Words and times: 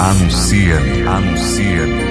Anuncia-me, 0.00 1.02
anuncia-me. 1.02 2.02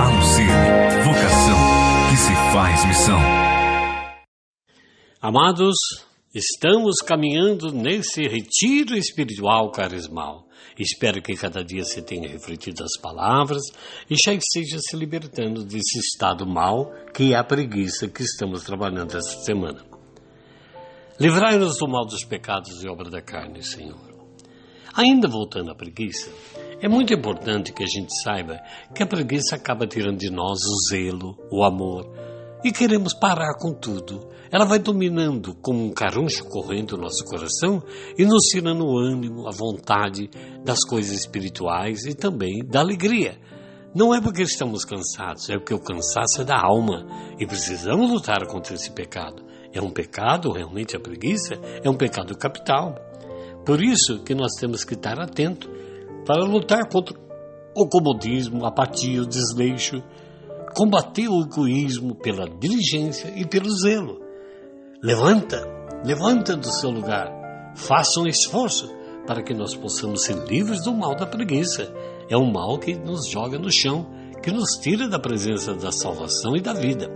Anuncia-me, 0.00 1.02
vocação 1.02 1.58
que 2.10 2.16
se 2.16 2.34
faz 2.52 2.84
missão. 2.84 3.20
Amados, 5.20 5.76
estamos 6.34 6.96
caminhando 6.96 7.70
nesse 7.70 8.22
retiro 8.22 8.96
espiritual 8.96 9.70
carismal. 9.70 10.48
Espero 10.76 11.22
que 11.22 11.36
cada 11.36 11.64
dia 11.64 11.84
você 11.84 12.02
tenha 12.02 12.28
refletido 12.28 12.82
as 12.82 13.00
palavras 13.00 13.62
e 14.10 14.16
já 14.16 14.34
esteja 14.34 14.78
se 14.80 14.96
libertando 14.96 15.62
desse 15.62 16.00
estado 16.00 16.44
mal 16.44 16.92
que 17.14 17.32
é 17.32 17.36
a 17.36 17.44
preguiça 17.44 18.08
que 18.08 18.24
estamos 18.24 18.64
trabalhando 18.64 19.16
esta 19.16 19.44
semana. 19.44 19.84
Livrai-nos 21.20 21.78
do 21.78 21.86
mal 21.86 22.04
dos 22.04 22.24
pecados 22.24 22.82
e 22.82 22.88
obra 22.88 23.08
da 23.08 23.22
carne, 23.22 23.62
Senhor. 23.62 24.12
Ainda 24.96 25.28
voltando 25.28 25.70
à 25.70 25.74
preguiça, 25.74 26.28
é 26.80 26.88
muito 26.88 27.14
importante 27.14 27.72
que 27.72 27.84
a 27.84 27.86
gente 27.86 28.12
saiba 28.22 28.60
que 28.92 29.02
a 29.02 29.06
preguiça 29.06 29.54
acaba 29.54 29.86
tirando 29.86 30.18
de 30.18 30.30
nós 30.30 30.58
o 30.64 30.88
zelo, 30.88 31.38
o 31.52 31.62
amor, 31.62 32.04
e 32.64 32.72
queremos 32.72 33.12
parar 33.12 33.54
com 33.58 33.74
tudo. 33.74 34.26
Ela 34.50 34.64
vai 34.64 34.78
dominando 34.78 35.54
como 35.56 35.84
um 35.84 35.92
caruncho 35.92 36.46
correndo 36.46 36.96
no 36.96 37.02
nosso 37.02 37.22
coração 37.26 37.82
e 38.16 38.24
nos 38.24 38.46
tirando 38.46 38.86
o 38.86 38.98
ânimo, 38.98 39.46
a 39.46 39.52
vontade 39.52 40.30
das 40.64 40.82
coisas 40.82 41.14
espirituais 41.14 42.06
e 42.06 42.14
também 42.14 42.64
da 42.64 42.80
alegria. 42.80 43.38
Não 43.94 44.14
é 44.14 44.20
porque 44.20 44.42
estamos 44.42 44.84
cansados, 44.84 45.48
é 45.50 45.58
porque 45.58 45.74
o 45.74 45.78
cansaço 45.78 46.40
é 46.40 46.44
da 46.44 46.58
alma 46.58 47.06
e 47.38 47.46
precisamos 47.46 48.10
lutar 48.10 48.46
contra 48.46 48.74
esse 48.74 48.90
pecado. 48.90 49.44
É 49.72 49.80
um 49.82 49.90
pecado, 49.90 50.50
realmente 50.50 50.96
a 50.96 51.00
preguiça, 51.00 51.54
é 51.82 51.90
um 51.90 51.96
pecado 51.96 52.36
capital. 52.36 52.94
Por 53.66 53.82
isso 53.82 54.22
que 54.24 54.34
nós 54.34 54.52
temos 54.58 54.84
que 54.84 54.94
estar 54.94 55.20
atento 55.20 55.68
para 56.24 56.44
lutar 56.44 56.88
contra 56.88 57.14
o 57.76 57.88
comodismo, 57.88 58.64
a 58.64 58.68
apatia, 58.68 59.20
o 59.20 59.26
desleixo, 59.26 60.02
combater 60.74 61.28
o 61.28 61.40
egoísmo 61.40 62.16
pela 62.16 62.48
diligência 62.48 63.32
e 63.36 63.46
pelo 63.46 63.70
zelo. 63.70 64.20
Levanta, 65.00 65.62
levanta 66.04 66.56
do 66.56 66.66
seu 66.66 66.90
lugar, 66.90 67.30
faça 67.76 68.20
um 68.20 68.26
esforço 68.26 68.92
para 69.26 69.42
que 69.42 69.54
nós 69.54 69.74
possamos 69.74 70.24
ser 70.24 70.36
livres 70.48 70.82
do 70.82 70.92
mal 70.92 71.14
da 71.14 71.26
preguiça. 71.26 71.92
É 72.28 72.36
um 72.36 72.50
mal 72.50 72.78
que 72.78 72.94
nos 72.94 73.28
joga 73.28 73.58
no 73.58 73.70
chão, 73.70 74.06
que 74.42 74.50
nos 74.50 74.72
tira 74.82 75.08
da 75.08 75.18
presença 75.18 75.74
da 75.74 75.92
salvação 75.92 76.56
e 76.56 76.60
da 76.60 76.72
vida. 76.72 77.08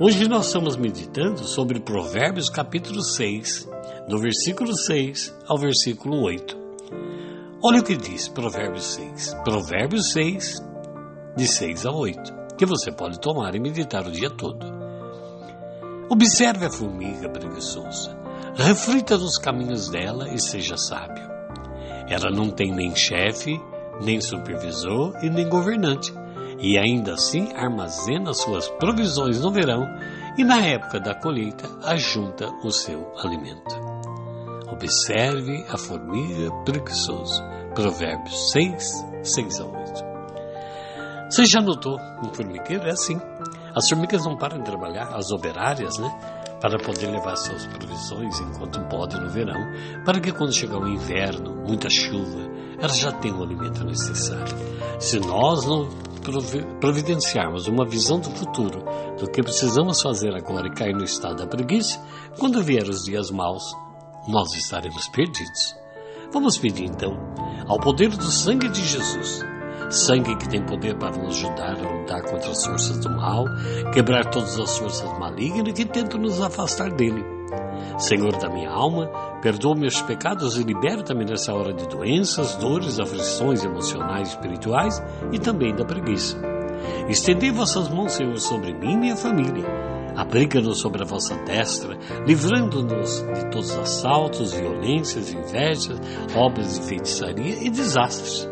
Hoje 0.00 0.28
nós 0.28 0.46
estamos 0.46 0.76
meditando 0.76 1.44
sobre 1.44 1.80
Provérbios 1.80 2.48
capítulo 2.48 3.02
6, 3.02 3.68
do 4.08 4.18
versículo 4.18 4.74
6 4.74 5.36
ao 5.46 5.58
versículo 5.58 6.22
8. 6.22 6.56
Olha 7.62 7.80
o 7.80 7.84
que 7.84 7.96
diz 7.96 8.28
Provérbios 8.28 8.84
6. 8.84 9.34
Provérbios 9.44 10.12
6, 10.12 10.62
de 11.36 11.46
6 11.46 11.86
a 11.86 11.90
8 11.90 12.37
que 12.58 12.66
você 12.66 12.90
pode 12.90 13.20
tomar 13.20 13.54
e 13.54 13.60
meditar 13.60 14.04
o 14.04 14.10
dia 14.10 14.28
todo. 14.28 14.66
Observe 16.10 16.66
a 16.66 16.70
formiga 16.70 17.28
preguiçosa. 17.28 18.18
Reflita 18.56 19.16
nos 19.16 19.38
caminhos 19.38 19.88
dela 19.88 20.28
e 20.28 20.40
seja 20.40 20.76
sábio. 20.76 21.22
Ela 22.08 22.30
não 22.30 22.50
tem 22.50 22.74
nem 22.74 22.96
chefe, 22.96 23.60
nem 24.02 24.20
supervisor 24.20 25.14
e 25.22 25.30
nem 25.30 25.48
governante, 25.48 26.12
e 26.58 26.76
ainda 26.76 27.14
assim 27.14 27.52
armazena 27.54 28.34
suas 28.34 28.68
provisões 28.68 29.40
no 29.40 29.52
verão 29.52 29.86
e 30.36 30.42
na 30.42 30.60
época 30.60 30.98
da 30.98 31.14
colheita 31.14 31.68
ajunta 31.84 32.48
o 32.64 32.72
seu 32.72 33.12
alimento. 33.18 33.76
Observe 34.72 35.64
a 35.68 35.78
formiga 35.78 36.50
preguiçosa. 36.64 37.42
Provérbios 37.74 38.50
6, 38.50 39.06
6 39.22 39.60
a 39.60 39.64
8. 39.64 40.07
Você 41.30 41.44
já 41.44 41.60
notou, 41.60 41.98
um 42.24 42.32
formigueiro 42.32 42.86
é 42.86 42.92
assim. 42.92 43.20
As 43.74 43.86
formigas 43.86 44.24
não 44.24 44.36
param 44.36 44.58
de 44.58 44.64
trabalhar, 44.64 45.14
as 45.14 45.30
operárias, 45.30 45.98
né? 45.98 46.08
Para 46.58 46.78
poder 46.78 47.08
levar 47.08 47.36
suas 47.36 47.66
provisões 47.66 48.40
enquanto 48.40 48.80
podem 48.88 49.20
no 49.20 49.28
verão, 49.28 49.60
para 50.06 50.20
que 50.20 50.32
quando 50.32 50.54
chegar 50.54 50.78
o 50.78 50.88
inverno, 50.88 51.54
muita 51.66 51.90
chuva, 51.90 52.50
elas 52.78 52.98
já 52.98 53.12
tenham 53.12 53.40
o 53.40 53.42
alimento 53.42 53.84
necessário. 53.84 54.56
Se 54.98 55.20
nós 55.20 55.66
não 55.66 55.86
providenciarmos 56.80 57.68
uma 57.68 57.86
visão 57.86 58.18
do 58.18 58.30
futuro, 58.30 58.82
do 59.18 59.30
que 59.30 59.42
precisamos 59.42 60.00
fazer 60.00 60.34
agora 60.34 60.66
e 60.66 60.74
cair 60.74 60.94
no 60.94 61.04
estado 61.04 61.36
da 61.36 61.46
preguiça, 61.46 62.02
quando 62.38 62.62
vier 62.64 62.88
os 62.88 63.04
dias 63.04 63.30
maus, 63.30 63.64
nós 64.26 64.54
estaremos 64.54 65.06
perdidos. 65.08 65.76
Vamos 66.32 66.56
pedir 66.56 66.84
então 66.84 67.12
ao 67.68 67.78
poder 67.78 68.08
do 68.08 68.30
sangue 68.30 68.68
de 68.70 68.82
Jesus 68.82 69.44
sangue 69.90 70.36
que 70.36 70.48
tem 70.48 70.62
poder 70.62 70.96
para 70.96 71.16
nos 71.16 71.36
ajudar 71.36 71.76
a 71.78 71.92
lutar 71.92 72.22
contra 72.22 72.50
as 72.50 72.64
forças 72.64 72.98
do 72.98 73.10
mal, 73.10 73.44
quebrar 73.92 74.24
todas 74.26 74.58
as 74.58 74.76
forças 74.76 75.18
malignas 75.18 75.72
que 75.72 75.84
tentam 75.84 76.20
nos 76.20 76.40
afastar 76.40 76.90
dele. 76.90 77.24
Senhor 77.98 78.36
da 78.36 78.48
minha 78.50 78.70
alma, 78.70 79.08
perdoa 79.40 79.74
meus 79.74 80.00
pecados 80.02 80.58
e 80.58 80.62
liberta-me 80.62 81.24
nessa 81.24 81.54
hora 81.54 81.72
de 81.72 81.86
doenças, 81.88 82.56
dores, 82.56 83.00
aflições 83.00 83.64
emocionais 83.64 84.28
espirituais 84.28 85.02
e 85.32 85.38
também 85.38 85.74
da 85.74 85.84
preguiça. 85.84 86.36
Estendei 87.08 87.50
vossas 87.50 87.88
mãos, 87.88 88.12
Senhor, 88.12 88.38
sobre 88.38 88.72
mim 88.74 88.92
e 88.92 88.96
minha 88.96 89.16
família. 89.16 89.66
Abriga-nos 90.16 90.78
sobre 90.78 91.02
a 91.02 91.06
vossa 91.06 91.34
destra, 91.44 91.96
livrando-nos 92.26 93.22
de 93.22 93.50
todos 93.50 93.70
os 93.70 93.78
assaltos, 93.78 94.52
violências, 94.52 95.32
invejas, 95.32 96.00
obras 96.36 96.78
de 96.78 96.86
feitiçaria 96.86 97.64
e 97.64 97.70
desastres 97.70 98.48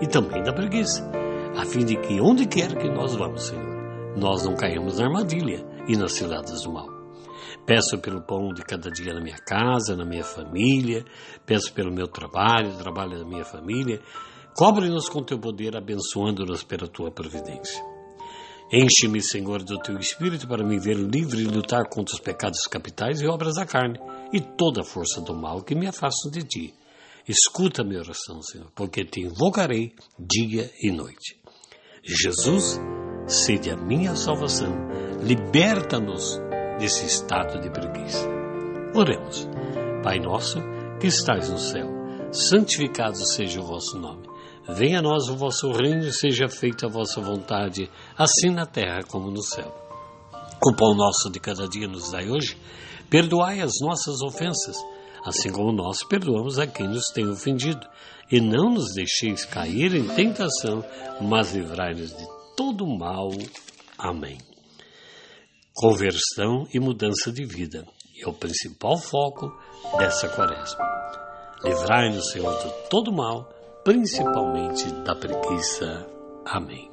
e 0.00 0.06
também 0.06 0.42
da 0.42 0.52
preguiça, 0.52 1.08
a 1.56 1.64
fim 1.64 1.84
de 1.84 1.96
que 1.96 2.20
onde 2.20 2.46
quer 2.46 2.76
que 2.76 2.88
nós 2.88 3.14
vamos, 3.14 3.42
Senhor, 3.44 4.16
nós 4.16 4.44
não 4.44 4.54
caímos 4.54 4.98
na 4.98 5.06
armadilha 5.06 5.64
e 5.86 5.96
nas 5.96 6.12
ciladas 6.12 6.62
do 6.62 6.72
mal. 6.72 6.88
Peço 7.66 7.98
pelo 7.98 8.22
pão 8.22 8.52
de 8.52 8.62
cada 8.62 8.90
dia 8.90 9.12
na 9.12 9.20
minha 9.20 9.36
casa, 9.36 9.96
na 9.96 10.04
minha 10.04 10.24
família, 10.24 11.04
peço 11.44 11.72
pelo 11.72 11.92
meu 11.92 12.08
trabalho, 12.08 12.76
trabalho 12.78 13.18
da 13.18 13.24
minha 13.24 13.44
família. 13.44 14.00
Cobre-nos 14.56 15.08
com 15.08 15.22
teu 15.22 15.38
poder, 15.38 15.76
abençoando-nos 15.76 16.64
pela 16.64 16.88
tua 16.88 17.10
providência. 17.10 17.80
Enche-me, 18.72 19.20
Senhor, 19.20 19.62
do 19.62 19.78
teu 19.78 19.98
espírito 19.98 20.46
para 20.46 20.64
me 20.64 20.78
ver 20.78 20.96
livre 20.96 21.42
e 21.42 21.46
lutar 21.46 21.88
contra 21.88 22.14
os 22.14 22.20
pecados 22.20 22.66
capitais 22.68 23.20
e 23.20 23.26
obras 23.26 23.56
da 23.56 23.66
carne 23.66 23.98
e 24.32 24.40
toda 24.40 24.82
a 24.82 24.84
força 24.84 25.20
do 25.20 25.34
mal 25.34 25.62
que 25.62 25.74
me 25.74 25.86
afastam 25.86 26.30
de 26.30 26.44
ti 26.44 26.79
Escuta 27.30 27.84
minha 27.84 28.00
oração, 28.00 28.42
Senhor, 28.42 28.72
porque 28.74 29.04
te 29.04 29.20
invocarei 29.20 29.94
dia 30.18 30.68
e 30.82 30.90
noite. 30.90 31.40
Jesus, 32.02 32.80
sede 33.28 33.70
a 33.70 33.76
minha 33.76 34.16
salvação, 34.16 34.74
liberta-nos 35.22 36.40
desse 36.80 37.06
estado 37.06 37.60
de 37.60 37.70
preguiça. 37.70 38.26
Oremos. 38.96 39.48
Pai 40.02 40.18
nosso, 40.18 40.58
que 40.98 41.06
estais 41.06 41.48
no 41.48 41.58
céu, 41.58 41.86
santificado 42.32 43.24
seja 43.24 43.60
o 43.60 43.64
vosso 43.64 43.96
nome. 43.96 44.26
Venha 44.68 44.98
a 44.98 45.02
nós 45.02 45.28
o 45.28 45.36
vosso 45.36 45.70
reino 45.70 46.10
seja 46.10 46.48
feita 46.48 46.86
a 46.86 46.90
vossa 46.90 47.20
vontade, 47.20 47.88
assim 48.18 48.50
na 48.50 48.66
terra 48.66 49.04
como 49.04 49.30
no 49.30 49.40
céu. 49.40 49.72
O 50.66 50.74
pão 50.74 50.96
nosso 50.96 51.30
de 51.30 51.38
cada 51.38 51.68
dia 51.68 51.86
nos 51.86 52.10
dai 52.10 52.28
hoje. 52.28 52.58
Perdoai 53.08 53.60
as 53.60 53.74
nossas 53.80 54.20
ofensas 54.20 54.76
assim 55.24 55.50
como 55.50 55.72
nós 55.72 56.02
perdoamos 56.04 56.58
a 56.58 56.66
quem 56.66 56.88
nos 56.88 57.10
tem 57.10 57.28
ofendido. 57.28 57.86
E 58.30 58.40
não 58.40 58.70
nos 58.70 58.94
deixeis 58.94 59.44
cair 59.44 59.94
em 59.94 60.06
tentação, 60.06 60.84
mas 61.20 61.52
livrai-nos 61.52 62.16
de 62.16 62.26
todo 62.56 62.86
mal. 62.86 63.30
Amém. 63.98 64.38
Conversão 65.74 66.66
e 66.72 66.78
mudança 66.78 67.32
de 67.32 67.44
vida 67.44 67.84
é 68.22 68.28
o 68.28 68.32
principal 68.32 68.98
foco 68.98 69.50
dessa 69.98 70.28
quaresma. 70.28 70.78
Livrai-nos, 71.64 72.30
Senhor, 72.30 72.56
de 72.62 72.88
todo 72.88 73.12
mal, 73.12 73.48
principalmente 73.84 74.90
da 75.04 75.14
preguiça. 75.14 76.06
Amém. 76.44 76.89